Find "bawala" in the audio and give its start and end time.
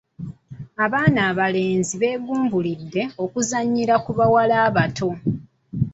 4.17-4.55